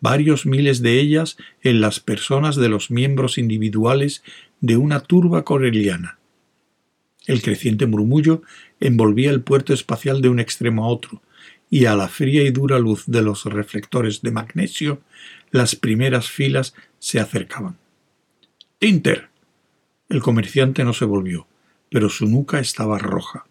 varios 0.00 0.44
miles 0.44 0.82
de 0.82 0.98
ellas 0.98 1.36
en 1.62 1.80
las 1.80 2.00
personas 2.00 2.56
de 2.56 2.68
los 2.68 2.90
miembros 2.90 3.38
individuales 3.38 4.24
de 4.60 4.76
una 4.76 4.98
turba 4.98 5.44
coreliana. 5.44 6.18
El 7.28 7.40
creciente 7.40 7.86
murmullo 7.86 8.42
envolvía 8.80 9.30
el 9.30 9.42
puerto 9.42 9.72
espacial 9.74 10.22
de 10.22 10.28
un 10.28 10.40
extremo 10.40 10.86
a 10.86 10.88
otro, 10.88 11.22
y 11.70 11.84
a 11.84 11.94
la 11.94 12.08
fría 12.08 12.42
y 12.42 12.50
dura 12.50 12.80
luz 12.80 13.04
de 13.06 13.22
los 13.22 13.44
reflectores 13.44 14.22
de 14.22 14.32
magnesio, 14.32 15.02
las 15.52 15.76
primeras 15.76 16.28
filas 16.28 16.74
se 16.98 17.20
acercaban. 17.20 17.78
Tinter. 18.80 19.35
El 20.08 20.22
comerciante 20.22 20.84
no 20.84 20.92
se 20.92 21.04
volvió, 21.04 21.46
pero 21.90 22.08
su 22.08 22.26
nuca 22.26 22.60
estaba 22.60 22.98
roja. 22.98 23.46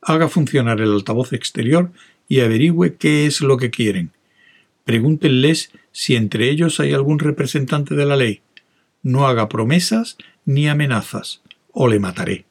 Haga 0.00 0.28
funcionar 0.28 0.80
el 0.80 0.92
altavoz 0.92 1.32
exterior 1.32 1.90
y 2.28 2.40
averigüe 2.40 2.96
qué 2.96 3.26
es 3.26 3.40
lo 3.40 3.56
que 3.56 3.70
quieren. 3.70 4.10
Pregúntenles 4.84 5.70
si 5.92 6.16
entre 6.16 6.50
ellos 6.50 6.80
hay 6.80 6.92
algún 6.92 7.18
representante 7.18 7.94
de 7.94 8.04
la 8.04 8.16
ley. 8.16 8.42
No 9.02 9.26
haga 9.26 9.48
promesas 9.48 10.16
ni 10.44 10.68
amenazas, 10.68 11.42
o 11.72 11.88
le 11.88 11.98
mataré. 11.98 12.44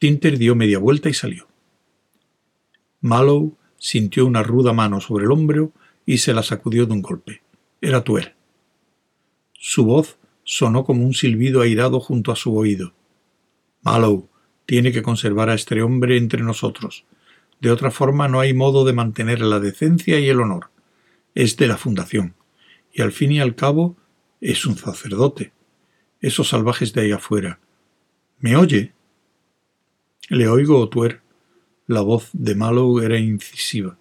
Tinter 0.00 0.36
dio 0.36 0.54
media 0.54 0.78
vuelta 0.78 1.08
y 1.08 1.14
salió. 1.14 1.46
Mallow 3.00 3.56
sintió 3.78 4.26
una 4.26 4.42
ruda 4.42 4.72
mano 4.72 5.00
sobre 5.00 5.24
el 5.24 5.30
hombro 5.30 5.72
y 6.06 6.18
se 6.18 6.34
la 6.34 6.42
sacudió 6.42 6.86
de 6.86 6.92
un 6.92 7.02
golpe. 7.02 7.42
Era 7.80 8.02
Tuer. 8.02 8.34
Su 9.52 9.84
voz 9.84 10.16
sonó 10.54 10.84
como 10.84 11.04
un 11.04 11.14
silbido 11.14 11.62
airado 11.62 11.98
junto 11.98 12.30
a 12.30 12.36
su 12.36 12.56
oído. 12.56 12.94
Mallow 13.82 14.28
tiene 14.66 14.92
que 14.92 15.02
conservar 15.02 15.50
a 15.50 15.54
este 15.54 15.82
hombre 15.82 16.16
entre 16.16 16.42
nosotros. 16.42 17.04
De 17.60 17.72
otra 17.72 17.90
forma 17.90 18.28
no 18.28 18.38
hay 18.38 18.54
modo 18.54 18.84
de 18.84 18.92
mantener 18.92 19.40
la 19.40 19.58
decencia 19.58 20.20
y 20.20 20.28
el 20.28 20.40
honor. 20.40 20.70
Es 21.34 21.56
de 21.56 21.66
la 21.66 21.76
fundación. 21.76 22.36
Y 22.92 23.02
al 23.02 23.10
fin 23.10 23.32
y 23.32 23.40
al 23.40 23.56
cabo 23.56 23.96
es 24.40 24.64
un 24.64 24.76
sacerdote. 24.76 25.52
Esos 26.20 26.50
salvajes 26.50 26.92
de 26.92 27.00
ahí 27.00 27.10
afuera. 27.10 27.58
¿Me 28.38 28.54
oye? 28.54 28.92
Le 30.28 30.46
oigo, 30.46 30.78
Otuer. 30.78 31.20
La 31.88 32.02
voz 32.02 32.30
de 32.32 32.54
Mallow 32.54 33.00
era 33.00 33.18
incisiva. 33.18 33.98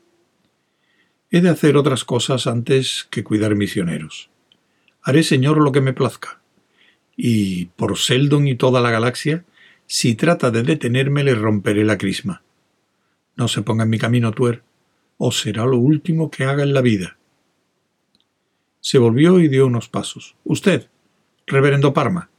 He 1.31 1.41
de 1.41 1.49
hacer 1.49 1.77
otras 1.77 2.05
cosas 2.05 2.45
antes 2.45 3.07
que 3.09 3.23
cuidar 3.23 3.55
misioneros. 3.55 4.29
Haré, 5.01 5.23
Señor, 5.23 5.57
lo 5.57 5.71
que 5.71 5.81
me 5.81 5.93
plazca. 5.93 6.42
Y, 7.15 7.65
por 7.65 7.97
Seldon 7.97 8.47
y 8.47 8.55
toda 8.55 8.81
la 8.81 8.91
galaxia, 8.91 9.45
si 9.85 10.15
trata 10.15 10.51
de 10.51 10.63
detenerme, 10.63 11.23
le 11.23 11.35
romperé 11.35 11.83
la 11.83 11.97
crisma. 11.97 12.41
No 13.35 13.47
se 13.47 13.61
ponga 13.61 13.83
en 13.83 13.89
mi 13.89 13.99
camino, 13.99 14.31
Tuer, 14.31 14.63
o 15.17 15.31
será 15.31 15.65
lo 15.65 15.77
último 15.77 16.31
que 16.31 16.45
haga 16.45 16.63
en 16.63 16.73
la 16.73 16.81
vida. 16.81 17.17
Se 18.79 18.97
volvió 18.97 19.39
y 19.39 19.47
dio 19.47 19.67
unos 19.67 19.89
pasos. 19.89 20.35
Usted, 20.43 20.87
reverendo 21.47 21.93
Parma, 21.93 22.29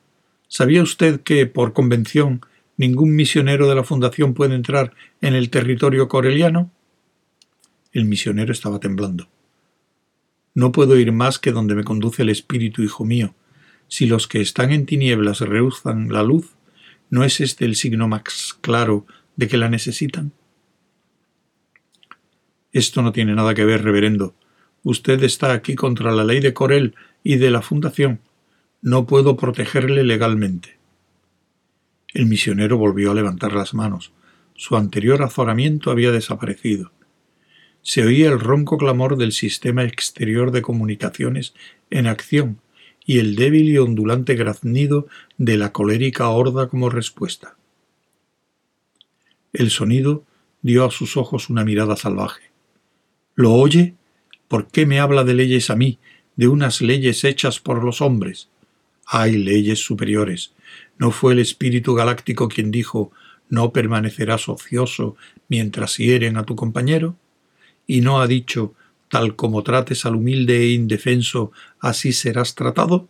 ¿sabía 0.48 0.82
usted 0.82 1.20
que, 1.20 1.46
por 1.46 1.72
convención, 1.72 2.44
ningún 2.76 3.14
misionero 3.14 3.68
de 3.68 3.74
la 3.74 3.84
Fundación 3.84 4.34
puede 4.34 4.54
entrar 4.54 4.94
en 5.20 5.34
el 5.34 5.50
territorio 5.50 6.08
coreliano? 6.08 6.70
El 7.92 8.04
misionero 8.04 8.52
estaba 8.52 8.80
temblando. 8.80 9.28
No 10.54 10.70
puedo 10.70 10.96
ir 10.96 11.12
más 11.12 11.38
que 11.38 11.52
donde 11.52 11.74
me 11.74 11.84
conduce 11.84 12.22
el 12.22 12.30
espíritu, 12.30 12.82
hijo 12.82 13.04
mío. 13.04 13.34
Si 13.88 14.06
los 14.06 14.26
que 14.26 14.40
están 14.40 14.72
en 14.72 14.86
tinieblas 14.86 15.40
rehúsan 15.40 16.12
la 16.12 16.22
luz, 16.22 16.50
¿no 17.10 17.24
es 17.24 17.40
este 17.40 17.64
el 17.64 17.76
signo 17.76 18.08
más 18.08 18.56
claro 18.60 19.06
de 19.36 19.48
que 19.48 19.56
la 19.56 19.68
necesitan? 19.68 20.32
Esto 22.72 23.02
no 23.02 23.12
tiene 23.12 23.34
nada 23.34 23.54
que 23.54 23.64
ver, 23.64 23.84
reverendo. 23.84 24.34
Usted 24.82 25.22
está 25.22 25.52
aquí 25.52 25.76
contra 25.76 26.12
la 26.12 26.24
ley 26.24 26.40
de 26.40 26.52
Corel 26.52 26.96
y 27.22 27.36
de 27.36 27.50
la 27.50 27.62
Fundación. 27.62 28.20
No 28.82 29.06
puedo 29.06 29.36
protegerle 29.36 30.02
legalmente. 30.02 30.76
El 32.12 32.26
misionero 32.26 32.76
volvió 32.76 33.12
a 33.12 33.14
levantar 33.14 33.52
las 33.52 33.74
manos. 33.74 34.12
Su 34.54 34.76
anterior 34.76 35.22
azoramiento 35.22 35.90
había 35.90 36.10
desaparecido. 36.10 36.92
Se 37.82 38.02
oía 38.02 38.28
el 38.28 38.40
ronco 38.40 38.76
clamor 38.76 39.16
del 39.16 39.32
sistema 39.32 39.84
exterior 39.84 40.50
de 40.50 40.62
comunicaciones 40.62 41.54
en 41.90 42.06
acción 42.06 42.58
y 43.04 43.18
el 43.18 43.36
débil 43.36 43.68
y 43.68 43.78
ondulante 43.78 44.34
graznido 44.34 45.06
de 45.36 45.56
la 45.58 45.72
colérica 45.72 46.28
horda 46.28 46.68
como 46.68 46.88
respuesta. 46.88 47.56
El 49.52 49.70
sonido 49.70 50.24
dio 50.62 50.84
a 50.84 50.90
sus 50.90 51.16
ojos 51.16 51.50
una 51.50 51.64
mirada 51.64 51.96
salvaje. 51.96 52.50
¿Lo 53.34 53.52
oye? 53.52 53.94
¿Por 54.48 54.68
qué 54.68 54.86
me 54.86 55.00
habla 55.00 55.24
de 55.24 55.34
leyes 55.34 55.70
a 55.70 55.76
mí, 55.76 55.98
de 56.36 56.48
unas 56.48 56.80
leyes 56.80 57.24
hechas 57.24 57.60
por 57.60 57.84
los 57.84 58.00
hombres? 58.00 58.48
Hay 59.06 59.36
leyes 59.36 59.80
superiores. 59.80 60.54
¿No 60.98 61.10
fue 61.10 61.34
el 61.34 61.40
espíritu 61.40 61.94
galáctico 61.94 62.48
quien 62.48 62.70
dijo 62.70 63.12
no 63.50 63.72
permanecerás 63.72 64.48
ocioso 64.48 65.16
mientras 65.48 65.98
hieren 65.98 66.36
a 66.36 66.44
tu 66.44 66.56
compañero? 66.56 67.16
¿Y 67.86 68.00
no 68.00 68.20
ha 68.20 68.26
dicho 68.26 68.74
tal 69.14 69.36
como 69.36 69.62
trates 69.62 70.06
al 70.06 70.16
humilde 70.16 70.62
e 70.62 70.72
indefenso, 70.72 71.52
así 71.78 72.12
serás 72.12 72.56
tratado? 72.56 73.08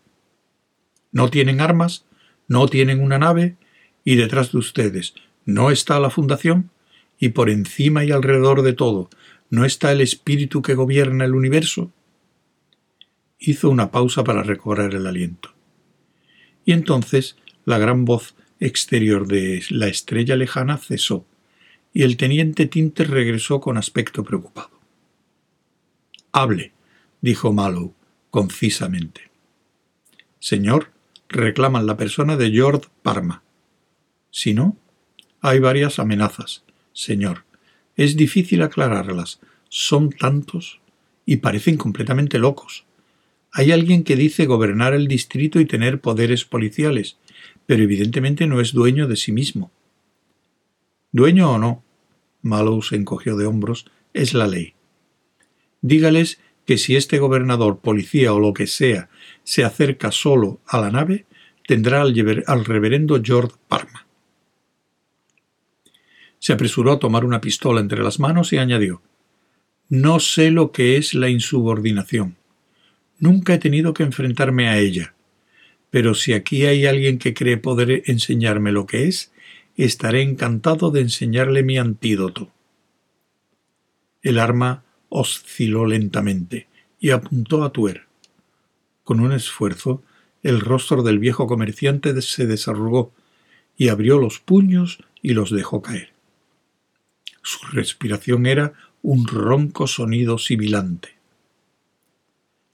¿No 1.12 1.30
tienen 1.30 1.62
armas? 1.62 2.04
¿No 2.46 2.68
tienen 2.68 3.00
una 3.00 3.18
nave? 3.18 3.56
¿Y 4.04 4.16
detrás 4.16 4.52
de 4.52 4.58
ustedes 4.58 5.14
no 5.46 5.70
está 5.70 5.98
la 6.00 6.10
fundación? 6.10 6.68
¿Y 7.18 7.30
por 7.30 7.48
encima 7.48 8.04
y 8.04 8.10
alrededor 8.10 8.60
de 8.60 8.74
todo 8.74 9.08
no 9.48 9.64
está 9.64 9.92
el 9.92 10.02
espíritu 10.02 10.60
que 10.60 10.74
gobierna 10.74 11.24
el 11.24 11.34
universo? 11.34 11.90
Hizo 13.38 13.70
una 13.70 13.90
pausa 13.90 14.24
para 14.24 14.42
recobrar 14.42 14.94
el 14.94 15.06
aliento. 15.06 15.54
Y 16.66 16.72
entonces 16.72 17.38
la 17.64 17.78
gran 17.78 18.04
voz 18.04 18.34
exterior 18.60 19.26
de 19.26 19.64
la 19.70 19.88
estrella 19.88 20.36
lejana 20.36 20.76
cesó, 20.76 21.24
y 21.94 22.02
el 22.02 22.18
teniente 22.18 22.66
Tinter 22.66 23.10
regresó 23.10 23.62
con 23.62 23.78
aspecto 23.78 24.22
preocupado. 24.22 24.73
Hable, 26.36 26.72
dijo 27.20 27.52
Mallow, 27.52 27.94
concisamente. 28.30 29.30
Señor, 30.40 30.90
reclaman 31.28 31.86
la 31.86 31.96
persona 31.96 32.36
de 32.36 32.50
George 32.50 32.88
Parma. 33.04 33.44
Si 34.32 34.52
no, 34.52 34.76
hay 35.40 35.60
varias 35.60 36.00
amenazas, 36.00 36.64
señor. 36.92 37.44
Es 37.94 38.16
difícil 38.16 38.62
aclararlas. 38.62 39.38
Son 39.68 40.10
tantos 40.10 40.80
y 41.24 41.36
parecen 41.36 41.76
completamente 41.76 42.40
locos. 42.40 42.84
Hay 43.52 43.70
alguien 43.70 44.02
que 44.02 44.16
dice 44.16 44.46
gobernar 44.46 44.92
el 44.92 45.06
distrito 45.06 45.60
y 45.60 45.66
tener 45.66 46.00
poderes 46.00 46.44
policiales, 46.44 47.16
pero 47.64 47.84
evidentemente 47.84 48.48
no 48.48 48.60
es 48.60 48.72
dueño 48.72 49.06
de 49.06 49.14
sí 49.14 49.30
mismo. 49.30 49.70
Dueño 51.12 51.52
o 51.52 51.58
no, 51.58 51.84
Mallow 52.42 52.82
se 52.82 52.96
encogió 52.96 53.36
de 53.36 53.46
hombros, 53.46 53.86
es 54.14 54.34
la 54.34 54.48
ley. 54.48 54.73
Dígales 55.84 56.40
que 56.64 56.78
si 56.78 56.96
este 56.96 57.18
gobernador, 57.18 57.80
policía 57.80 58.32
o 58.32 58.40
lo 58.40 58.54
que 58.54 58.66
sea 58.66 59.10
se 59.42 59.64
acerca 59.64 60.10
solo 60.12 60.62
a 60.66 60.80
la 60.80 60.90
nave, 60.90 61.26
tendrá 61.68 62.00
al, 62.00 62.64
reverendo 62.64 63.20
George 63.22 63.54
Parma. 63.68 64.06
Se 66.38 66.54
apresuró 66.54 66.92
a 66.92 66.98
tomar 66.98 67.26
una 67.26 67.42
pistola 67.42 67.82
entre 67.82 68.02
las 68.02 68.18
manos 68.18 68.54
y 68.54 68.56
añadió 68.56 69.02
No 69.90 70.20
sé 70.20 70.50
lo 70.50 70.72
que 70.72 70.96
es 70.96 71.12
la 71.12 71.28
insubordinación. 71.28 72.36
Nunca 73.18 73.52
he 73.52 73.58
tenido 73.58 73.92
que 73.92 74.04
enfrentarme 74.04 74.68
a 74.68 74.78
ella. 74.78 75.12
Pero 75.90 76.14
si 76.14 76.32
aquí 76.32 76.64
hay 76.64 76.86
alguien 76.86 77.18
que 77.18 77.34
cree 77.34 77.58
poder 77.58 78.04
enseñarme 78.06 78.72
lo 78.72 78.86
que 78.86 79.06
es, 79.06 79.32
estaré 79.76 80.22
encantado 80.22 80.90
de 80.90 81.02
enseñarle 81.02 81.62
mi 81.62 81.76
antídoto. 81.76 82.50
El 84.22 84.38
arma 84.38 84.82
osciló 85.16 85.86
lentamente 85.86 86.66
y 86.98 87.10
apuntó 87.10 87.62
a 87.62 87.72
Tuer. 87.72 88.06
Con 89.04 89.20
un 89.20 89.30
esfuerzo, 89.30 90.02
el 90.42 90.60
rostro 90.60 91.04
del 91.04 91.20
viejo 91.20 91.46
comerciante 91.46 92.20
se 92.20 92.46
desarrugó 92.46 93.12
y 93.76 93.88
abrió 93.88 94.18
los 94.18 94.40
puños 94.40 94.98
y 95.22 95.34
los 95.34 95.52
dejó 95.52 95.82
caer. 95.82 96.12
Su 97.42 97.64
respiración 97.68 98.46
era 98.46 98.72
un 99.02 99.28
ronco 99.28 99.86
sonido 99.86 100.36
sibilante. 100.36 101.10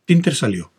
Tinter 0.07 0.35
salió, 0.35 0.73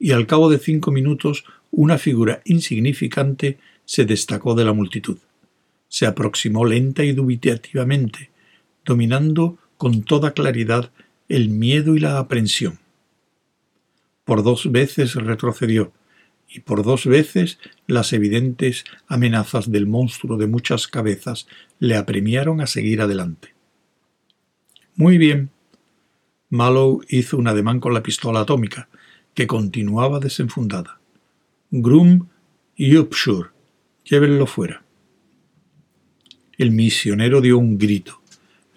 y 0.00 0.10
al 0.10 0.26
cabo 0.26 0.50
de 0.50 0.58
cinco 0.58 0.90
minutos 0.90 1.44
una 1.70 1.96
figura 1.98 2.42
insignificante 2.44 3.58
se 3.84 4.04
destacó 4.04 4.56
de 4.56 4.64
la 4.64 4.72
multitud. 4.72 5.18
Se 5.88 6.06
aproximó 6.06 6.64
lenta 6.64 7.04
y 7.04 7.12
dubitativamente, 7.12 8.30
dominando 8.84 9.58
con 9.78 10.02
toda 10.02 10.32
claridad 10.32 10.92
el 11.28 11.48
miedo 11.48 11.96
y 11.96 12.00
la 12.00 12.18
aprensión. 12.18 12.78
Por 14.24 14.42
dos 14.42 14.70
veces 14.70 15.14
retrocedió, 15.14 15.92
y 16.50 16.60
por 16.60 16.82
dos 16.82 17.06
veces 17.06 17.58
las 17.86 18.12
evidentes 18.12 18.84
amenazas 19.06 19.70
del 19.70 19.86
monstruo 19.86 20.36
de 20.36 20.46
muchas 20.46 20.86
cabezas 20.86 21.46
le 21.78 21.96
apremiaron 21.96 22.60
a 22.60 22.66
seguir 22.66 23.00
adelante. 23.00 23.54
Muy 24.96 25.18
bien, 25.18 25.50
Mallow 26.50 27.02
hizo 27.08 27.36
un 27.36 27.48
ademán 27.48 27.80
con 27.80 27.92
la 27.92 28.02
pistola 28.02 28.40
atómica, 28.40 28.88
que 29.34 29.46
continuaba 29.46 30.18
desenfundada. 30.18 31.00
Grum 31.70 32.28
y 32.74 32.96
Upshur, 32.96 33.52
llévenlo 34.04 34.46
fuera. 34.46 34.82
El 36.56 36.72
misionero 36.72 37.40
dio 37.40 37.58
un 37.58 37.78
grito. 37.78 38.20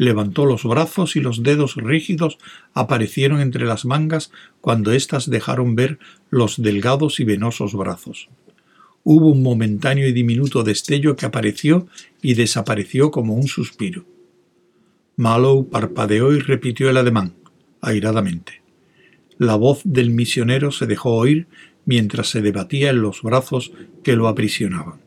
Levantó 0.01 0.47
los 0.47 0.63
brazos 0.63 1.15
y 1.15 1.19
los 1.19 1.43
dedos 1.43 1.75
rígidos 1.75 2.39
aparecieron 2.73 3.39
entre 3.39 3.65
las 3.65 3.85
mangas 3.85 4.31
cuando 4.59 4.93
éstas 4.93 5.29
dejaron 5.29 5.75
ver 5.75 5.99
los 6.31 6.59
delgados 6.59 7.19
y 7.19 7.23
venosos 7.23 7.75
brazos. 7.75 8.27
Hubo 9.03 9.29
un 9.29 9.43
momentáneo 9.43 10.07
y 10.07 10.11
diminuto 10.11 10.63
destello 10.63 11.15
que 11.15 11.27
apareció 11.27 11.85
y 12.19 12.33
desapareció 12.33 13.11
como 13.11 13.35
un 13.35 13.47
suspiro. 13.47 14.05
Mallow 15.17 15.69
parpadeó 15.69 16.33
y 16.33 16.39
repitió 16.39 16.89
el 16.89 16.97
ademán 16.97 17.35
airadamente. 17.79 18.63
La 19.37 19.53
voz 19.53 19.81
del 19.83 20.09
misionero 20.09 20.71
se 20.71 20.87
dejó 20.87 21.11
oír 21.11 21.45
mientras 21.85 22.31
se 22.31 22.41
debatía 22.41 22.89
en 22.89 23.03
los 23.03 23.21
brazos 23.21 23.71
que 24.03 24.15
lo 24.15 24.27
aprisionaban. 24.27 24.99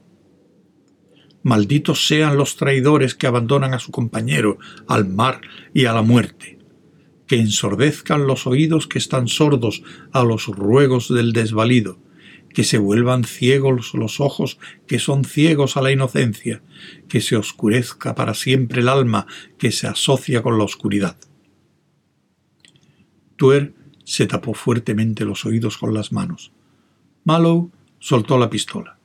Malditos 1.45 2.07
sean 2.07 2.39
los 2.39 2.57
traidores 2.57 3.15
que 3.15 3.27
abandonan 3.27 3.75
a 3.75 3.79
su 3.79 3.93
compañero, 3.93 4.59
al 4.89 5.07
mar 5.07 5.43
y 5.75 5.85
a 5.85 5.93
la 5.93 6.01
muerte. 6.01 6.59
Que 7.27 7.37
ensordezcan 7.37 8.27
los 8.27 8.47
oídos 8.47 8.89
que 8.89 8.99
están 8.99 9.29
sordos 9.29 9.83
a 10.11 10.25
los 10.25 10.47
ruegos 10.47 11.13
del 11.13 11.35
desvalido, 11.35 11.99
que 12.55 12.65
se 12.65 12.79
vuelvan 12.79 13.25
ciegos 13.25 13.93
los 13.93 14.21
ojos 14.21 14.59
que 14.87 14.99
son 14.99 15.25
ciegos 15.25 15.77
a 15.77 15.83
la 15.83 15.93
inocencia, 15.93 16.63
que 17.09 17.21
se 17.21 17.37
oscurezca 17.37 18.15
para 18.15 18.33
siempre 18.33 18.81
el 18.81 18.89
alma 18.89 19.27
que 19.59 19.71
se 19.71 19.87
asocia 19.87 20.43
con 20.43 20.57
la 20.57 20.65
oscuridad. 20.65 21.19
Tuer 23.37 23.75
se 24.05 24.27
tapó 24.27 24.55
fuertemente 24.55 25.27
los 25.27 25.45
oídos 25.45 25.77
con 25.77 25.93
las 25.93 26.11
manos. 26.11 26.53
Mallow 27.25 27.71
soltó 27.99 28.39
la 28.39 28.49
pistola. 28.49 28.99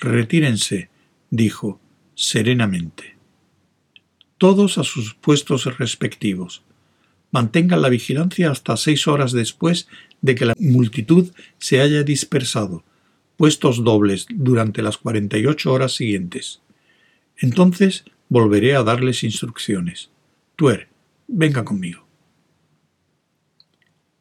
Retírense, 0.00 0.90
dijo 1.30 1.80
serenamente. 2.14 3.16
Todos 4.38 4.78
a 4.78 4.84
sus 4.84 5.14
puestos 5.14 5.64
respectivos. 5.78 6.62
Mantengan 7.30 7.82
la 7.82 7.88
vigilancia 7.88 8.50
hasta 8.50 8.76
seis 8.76 9.06
horas 9.08 9.32
después 9.32 9.88
de 10.22 10.34
que 10.34 10.46
la 10.46 10.54
multitud 10.58 11.30
se 11.58 11.80
haya 11.80 12.02
dispersado, 12.02 12.84
puestos 13.36 13.84
dobles 13.84 14.26
durante 14.30 14.82
las 14.82 14.98
cuarenta 14.98 15.38
y 15.38 15.46
ocho 15.46 15.72
horas 15.72 15.92
siguientes. 15.92 16.60
Entonces 17.36 18.04
volveré 18.28 18.74
a 18.76 18.82
darles 18.82 19.24
instrucciones. 19.24 20.10
Tuer, 20.56 20.88
venga 21.28 21.64
conmigo 21.64 22.06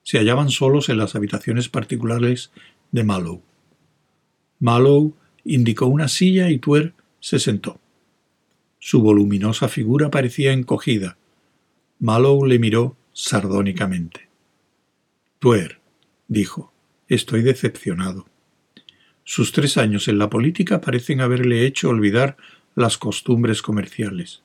se 0.06 0.20
hallaban 0.20 0.52
solos 0.52 0.88
en 0.89 1.00
las 1.00 1.15
habitaciones 1.15 1.68
particulares 1.68 2.52
de 2.91 3.04
Mallow. 3.04 3.41
Mallow 4.60 5.15
indicó 5.44 5.88
una 5.88 6.08
silla 6.08 6.52
y 6.52 6.60
Tuer 6.60 6.94
se 7.25 7.39
sentó. 7.39 7.79
Su 8.77 9.01
voluminosa 9.01 9.67
figura 9.67 10.11
parecía 10.11 10.53
encogida. 10.53 11.17
Mallow 11.99 12.45
le 12.45 12.59
miró 12.59 12.95
sardónicamente. 13.13 14.29
Tuer, 15.39 15.79
dijo, 16.27 16.71
estoy 17.07 17.41
decepcionado. 17.41 18.27
Sus 19.23 19.51
tres 19.51 19.77
años 19.77 20.07
en 20.07 20.19
la 20.19 20.29
política 20.29 20.81
parecen 20.81 21.19
haberle 21.19 21.65
hecho 21.65 21.89
olvidar 21.89 22.38
las 22.75 22.99
costumbres 22.99 23.63
comerciales. 23.63 24.43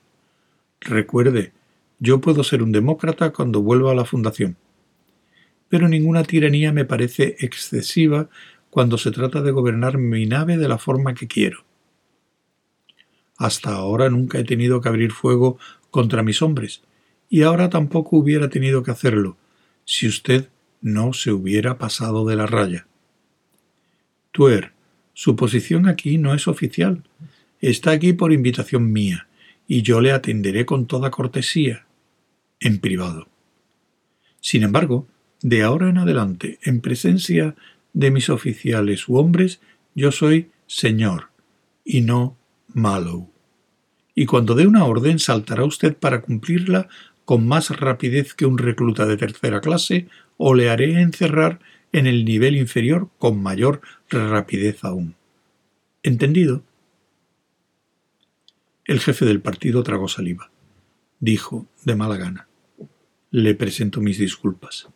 Recuerde, 0.81 1.53
yo 1.99 2.23
puedo 2.23 2.45
ser 2.45 2.63
un 2.63 2.73
demócrata 2.73 3.31
cuando 3.31 3.61
vuelva 3.61 3.93
a 3.93 3.95
la 3.95 4.07
fundación 4.07 4.57
pero 5.71 5.89
ninguna 5.89 6.25
tiranía 6.25 6.73
me 6.73 6.85
parece 6.85 7.37
excesiva 7.39 8.29
cuando 8.71 8.99
se 8.99 9.13
trata 9.13 9.41
de 9.41 9.53
gobernar 9.53 9.99
mi 9.99 10.27
nave 10.27 10.57
de 10.59 10.69
la 10.69 10.79
forma 10.79 11.15
que 11.15 11.29
quiero. 11.29 11.65
Hasta 13.41 13.71
ahora 13.71 14.11
nunca 14.11 14.39
he 14.39 14.45
tenido 14.45 14.83
que 14.83 14.91
abrir 14.91 15.13
fuego 15.13 15.59
contra 15.91 16.23
mis 16.23 16.43
hombres, 16.43 16.83
y 17.31 17.41
ahora 17.41 17.71
tampoco 17.71 18.19
hubiera 18.19 18.51
tenido 18.51 18.83
que 18.83 18.91
hacerlo, 18.91 19.39
si 19.87 20.07
usted 20.07 20.51
no 20.83 21.15
se 21.15 21.33
hubiera 21.33 21.79
pasado 21.79 22.27
de 22.27 22.37
la 22.37 22.45
raya. 22.45 22.87
Tuer, 24.31 24.73
su 25.15 25.37
posición 25.37 25.89
aquí 25.89 26.19
no 26.19 26.35
es 26.35 26.49
oficial. 26.49 27.03
Está 27.63 27.93
aquí 27.93 28.13
por 28.13 28.35
invitación 28.35 28.93
mía, 28.93 29.27
y 29.67 29.81
yo 29.81 30.03
le 30.03 30.13
atenderé 30.13 30.67
con 30.67 30.87
toda 30.87 31.11
cortesía, 31.11 31.87
en 32.61 32.79
privado. 32.79 33.27
Sin 34.43 34.65
embargo, 34.65 35.09
de 35.41 35.63
ahora 35.63 35.89
en 35.89 35.97
adelante, 35.97 36.59
en 36.63 36.83
presencia 36.83 37.55
de 37.95 38.11
mis 38.11 38.29
oficiales 38.29 39.09
u 39.09 39.17
hombres, 39.17 39.63
yo 39.95 40.13
soy 40.13 40.51
señor 40.67 41.31
y 41.87 42.03
no 42.03 42.37
Mallow. 42.75 43.30
Y 44.21 44.27
cuando 44.27 44.55
dé 44.55 44.67
una 44.67 44.85
orden 44.85 45.19
saltará 45.19 45.65
usted 45.65 45.97
para 45.97 46.21
cumplirla 46.21 46.91
con 47.25 47.49
más 47.49 47.71
rapidez 47.71 48.35
que 48.35 48.45
un 48.45 48.59
recluta 48.59 49.07
de 49.07 49.17
tercera 49.17 49.63
clase 49.63 50.09
o 50.37 50.53
le 50.53 50.69
haré 50.69 51.01
encerrar 51.01 51.59
en 51.91 52.07
el 52.07 52.27
nivel 52.27 52.55
inferior 52.59 53.09
con 53.17 53.43
mayor 53.43 53.81
rapidez 54.11 54.85
aún. 54.85 55.15
¿Entendido? 56.03 56.63
El 58.85 59.01
jefe 59.01 59.25
del 59.25 59.41
partido 59.41 59.83
tragó 59.83 60.07
saliva. 60.07 60.51
Dijo, 61.19 61.67
de 61.87 61.97
mala 61.97 62.19
gana. 62.19 62.47
Le 63.31 63.55
presento 63.55 64.03
mis 64.03 64.19
disculpas. 64.19 64.87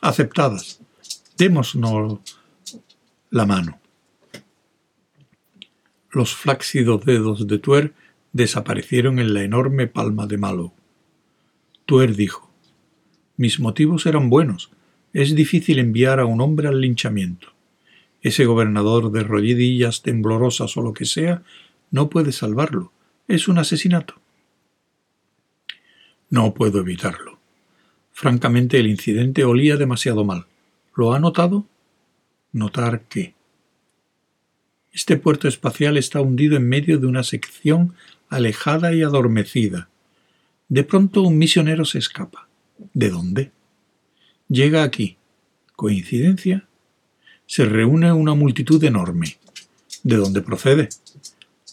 Aceptadas. 0.00 0.80
Démonos 1.36 1.76
la 3.28 3.44
mano. 3.44 3.78
Los 6.12 6.34
flácidos 6.34 7.04
dedos 7.04 7.46
de 7.46 7.58
Tuer 7.58 7.94
desaparecieron 8.32 9.18
en 9.18 9.34
la 9.34 9.42
enorme 9.42 9.86
palma 9.86 10.26
de 10.26 10.38
Malo. 10.38 10.72
Tuer 11.86 12.16
dijo: 12.16 12.50
Mis 13.36 13.60
motivos 13.60 14.06
eran 14.06 14.30
buenos. 14.30 14.70
Es 15.12 15.34
difícil 15.34 15.78
enviar 15.78 16.20
a 16.20 16.24
un 16.24 16.40
hombre 16.40 16.68
al 16.68 16.80
linchamiento. 16.80 17.48
Ese 18.22 18.44
gobernador 18.44 19.10
de 19.10 19.24
rodillas 19.24 20.02
temblorosas 20.02 20.76
o 20.76 20.82
lo 20.82 20.94
que 20.94 21.04
sea 21.04 21.42
no 21.90 22.08
puede 22.08 22.32
salvarlo. 22.32 22.92
Es 23.28 23.48
un 23.48 23.58
asesinato. 23.58 24.14
No 26.30 26.54
puedo 26.54 26.80
evitarlo. 26.80 27.38
Francamente, 28.12 28.78
el 28.78 28.86
incidente 28.86 29.44
olía 29.44 29.76
demasiado 29.76 30.24
mal. 30.24 30.46
¿Lo 30.94 31.12
ha 31.12 31.18
notado? 31.18 31.66
¿Notar 32.52 33.02
qué? 33.08 33.34
Este 34.92 35.16
puerto 35.16 35.48
espacial 35.48 35.96
está 35.96 36.20
hundido 36.20 36.56
en 36.56 36.68
medio 36.68 36.98
de 36.98 37.06
una 37.06 37.22
sección 37.22 37.94
alejada 38.28 38.92
y 38.92 39.02
adormecida. 39.02 39.88
De 40.68 40.84
pronto 40.84 41.22
un 41.22 41.38
misionero 41.38 41.86
se 41.86 41.98
escapa. 41.98 42.46
¿De 42.92 43.08
dónde? 43.08 43.52
Llega 44.48 44.82
aquí. 44.82 45.16
¿Coincidencia? 45.76 46.68
Se 47.46 47.64
reúne 47.64 48.12
una 48.12 48.34
multitud 48.34 48.82
enorme. 48.84 49.38
¿De 50.02 50.16
dónde 50.16 50.42
procede? 50.42 50.90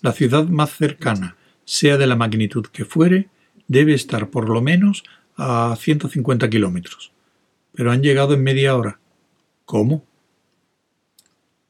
La 0.01 0.13
ciudad 0.13 0.45
más 0.45 0.71
cercana, 0.71 1.36
sea 1.65 1.97
de 1.97 2.08
la 2.08 2.15
magnitud 2.15 2.67
que 2.67 2.86
fuere, 2.86 3.27
debe 3.67 3.93
estar 3.93 4.29
por 4.29 4.47
lo 4.47 4.62
menos 4.62 5.03
a 5.36 5.75
150 5.77 6.49
kilómetros. 6.49 7.12
Pero 7.73 7.91
han 7.91 8.01
llegado 8.01 8.34
en 8.34 8.43
media 8.43 8.77
hora. 8.77 8.99
¿Cómo? 9.65 10.05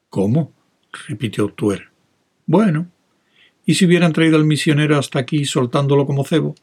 ¿Cómo? 0.10 0.54
Repitió 1.08 1.50
Tuer. 1.50 1.90
Bueno, 2.46 2.88
¿y 3.66 3.76
si 3.76 3.86
hubieran 3.86 4.14
traído 4.14 4.38
al 4.38 4.46
misionero 4.46 4.98
hasta 4.98 5.20
aquí 5.20 5.46
soltándolo 5.46 6.06
como 6.06 6.24
cebo? 6.24 6.56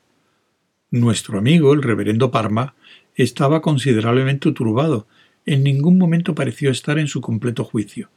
Nuestro 0.91 1.39
amigo, 1.39 1.73
el 1.73 1.83
reverendo 1.83 2.31
Parma, 2.31 2.75
estaba 3.15 3.63
considerablemente 3.63 4.53
turbado. 4.53 5.07
En 5.45 5.63
ningún 5.63 5.99
momento 5.99 6.35
pareció 6.35 6.71
estar 6.71 6.99
en 6.99 7.09
su 7.09 7.21
completo 7.21 7.65
juicio. 7.65 8.11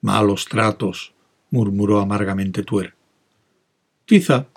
Malos 0.00 0.46
tratos, 0.46 1.14
murmuró 1.50 2.00
amargamente 2.00 2.62
Tuer. 2.62 2.94
Quizá, 4.04 4.48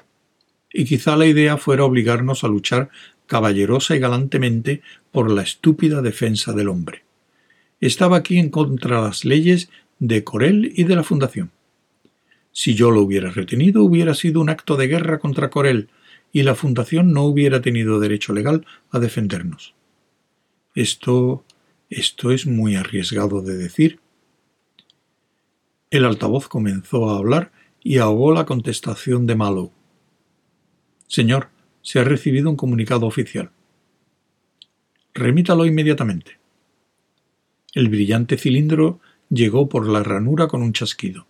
y 0.71 0.85
quizá 0.85 1.15
la 1.15 1.25
idea 1.25 1.57
fuera 1.57 1.85
obligarnos 1.85 2.43
a 2.43 2.47
luchar 2.47 2.89
caballerosa 3.25 3.95
y 3.95 3.99
galantemente 3.99 4.81
por 5.11 5.31
la 5.31 5.43
estúpida 5.43 6.01
defensa 6.01 6.53
del 6.53 6.69
hombre. 6.69 7.03
Estaba 7.79 8.17
aquí 8.17 8.37
en 8.37 8.49
contra 8.49 9.01
las 9.01 9.23
leyes 9.23 9.69
de 9.99 10.23
Corel 10.23 10.71
y 10.75 10.85
de 10.85 10.95
la 10.95 11.03
Fundación. 11.03 11.51
Si 12.51 12.73
yo 12.73 12.91
lo 12.91 13.01
hubiera 13.01 13.29
retenido, 13.29 13.83
hubiera 13.83 14.13
sido 14.13 14.41
un 14.41 14.49
acto 14.49 14.75
de 14.75 14.87
guerra 14.87 15.19
contra 15.19 15.49
Corel, 15.49 15.89
y 16.31 16.43
la 16.43 16.55
Fundación 16.55 17.11
no 17.11 17.23
hubiera 17.23 17.61
tenido 17.61 17.99
derecho 17.99 18.33
legal 18.33 18.65
a 18.91 18.99
defendernos. 18.99 19.73
Esto. 20.75 21.43
esto 21.89 22.31
es 22.31 22.45
muy 22.45 22.75
arriesgado 22.75 23.41
de 23.41 23.57
decir. 23.57 23.99
El 25.89 26.05
altavoz 26.05 26.47
comenzó 26.47 27.09
a 27.09 27.17
hablar 27.17 27.51
y 27.83 27.97
ahogó 27.97 28.31
la 28.31 28.45
contestación 28.45 29.25
de 29.25 29.35
Malo. 29.35 29.71
Señor, 31.07 31.49
se 31.81 31.99
ha 31.99 32.03
recibido 32.03 32.49
un 32.49 32.55
comunicado 32.55 33.07
oficial. 33.07 33.49
Remítalo 35.15 35.65
inmediatamente. 35.65 36.37
El 37.73 37.89
brillante 37.89 38.37
cilindro 38.37 38.99
llegó 39.29 39.69
por 39.69 39.87
la 39.87 40.03
ranura 40.03 40.47
con 40.47 40.61
un 40.61 40.73
chasquido. 40.73 41.27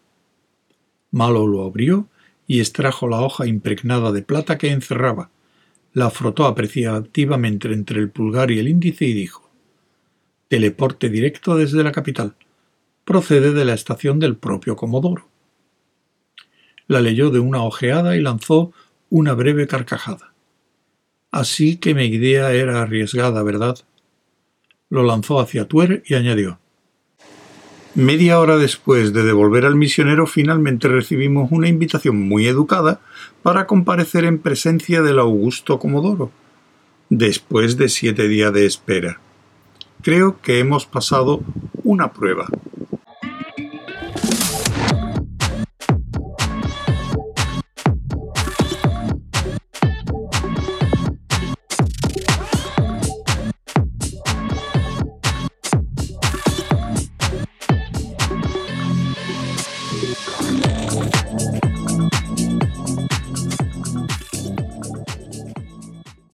Malo 1.11 1.47
lo 1.47 1.63
abrió 1.63 2.07
y 2.47 2.59
extrajo 2.59 3.07
la 3.07 3.21
hoja 3.21 3.45
impregnada 3.45 4.11
de 4.11 4.21
plata 4.21 4.57
que 4.57 4.71
encerraba, 4.71 5.29
la 5.93 6.09
frotó 6.09 6.45
apreciativamente 6.45 7.71
entre 7.73 7.99
el 7.99 8.09
pulgar 8.09 8.51
y 8.51 8.59
el 8.59 8.67
índice 8.67 9.05
y 9.05 9.13
dijo 9.13 9.49
Teleporte 10.47 11.09
directo 11.09 11.55
desde 11.55 11.83
la 11.83 11.91
capital. 11.91 12.35
Procede 13.05 13.53
de 13.53 13.65
la 13.65 13.73
estación 13.73 14.19
del 14.19 14.35
propio 14.35 14.75
Comodoro. 14.75 15.27
La 16.87 17.01
leyó 17.01 17.29
de 17.29 17.39
una 17.39 17.63
ojeada 17.63 18.15
y 18.15 18.21
lanzó 18.21 18.71
una 19.09 19.33
breve 19.33 19.67
carcajada. 19.67 20.33
Así 21.31 21.77
que 21.77 21.93
mi 21.93 22.05
idea 22.05 22.51
era 22.51 22.81
arriesgada, 22.81 23.43
¿verdad? 23.43 23.77
Lo 24.89 25.03
lanzó 25.03 25.39
hacia 25.39 25.67
Tuer 25.67 26.01
y 26.07 26.15
añadió 26.15 26.59
Media 27.99 28.39
hora 28.39 28.57
después 28.57 29.11
de 29.11 29.23
devolver 29.23 29.65
al 29.65 29.75
misionero 29.75 30.25
finalmente 30.25 30.87
recibimos 30.87 31.51
una 31.51 31.67
invitación 31.67 32.17
muy 32.17 32.47
educada 32.47 33.01
para 33.43 33.67
comparecer 33.67 34.23
en 34.23 34.39
presencia 34.39 35.01
del 35.01 35.19
augusto 35.19 35.79
Comodoro, 35.79 36.31
después 37.09 37.75
de 37.75 37.89
siete 37.89 38.29
días 38.29 38.53
de 38.53 38.65
espera. 38.65 39.19
Creo 40.01 40.39
que 40.41 40.59
hemos 40.59 40.85
pasado 40.85 41.41
una 41.83 42.13
prueba. 42.13 42.47